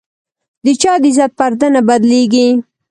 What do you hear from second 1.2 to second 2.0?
پرده نه